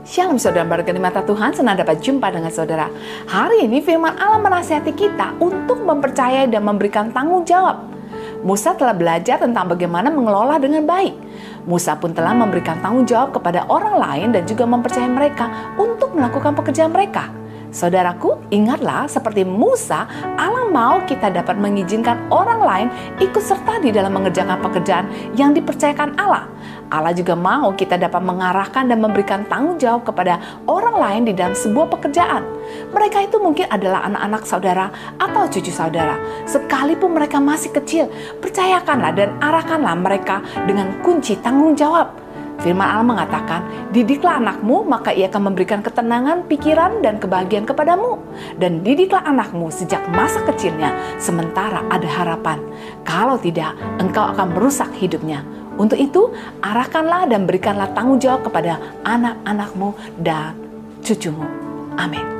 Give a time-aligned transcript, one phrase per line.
[0.00, 2.88] Shalom saudara berkat di mata Tuhan, senang dapat jumpa dengan saudara.
[3.28, 7.84] Hari ini firman Allah menasihati kita untuk mempercayai dan memberikan tanggung jawab.
[8.40, 11.12] Musa telah belajar tentang bagaimana mengelola dengan baik.
[11.68, 16.56] Musa pun telah memberikan tanggung jawab kepada orang lain dan juga mempercayai mereka untuk melakukan
[16.56, 17.39] pekerjaan mereka.
[17.70, 22.88] Saudaraku, ingatlah seperti Musa, Allah mau kita dapat mengizinkan orang lain
[23.22, 25.06] ikut serta di dalam mengerjakan pekerjaan
[25.38, 26.50] yang dipercayakan Allah.
[26.90, 31.54] Allah juga mau kita dapat mengarahkan dan memberikan tanggung jawab kepada orang lain di dalam
[31.54, 32.42] sebuah pekerjaan.
[32.90, 34.90] Mereka itu mungkin adalah anak-anak saudara
[35.22, 36.18] atau cucu saudara.
[36.50, 38.10] Sekalipun mereka masih kecil,
[38.42, 42.29] percayakanlah dan arahkanlah mereka dengan kunci tanggung jawab.
[42.60, 43.60] Firman Allah mengatakan,
[43.92, 48.20] "Didiklah anakmu, maka ia akan memberikan ketenangan pikiran dan kebahagiaan kepadamu.
[48.60, 52.60] Dan didiklah anakmu sejak masa kecilnya, sementara ada harapan.
[53.04, 55.40] Kalau tidak, engkau akan merusak hidupnya."
[55.80, 56.28] Untuk itu,
[56.60, 58.76] arahkanlah dan berikanlah tanggung jawab kepada
[59.08, 60.52] anak-anakmu dan
[61.00, 61.48] cucumu.
[61.96, 62.39] Amin.